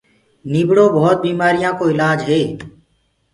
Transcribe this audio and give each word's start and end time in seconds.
نيٚڀڙو 0.51 0.85
ڀوت 0.95 1.17
بيمآريآن 1.23 1.73
ڪو 1.77 1.83
اِلآج 1.91 2.19
هي 2.29 2.41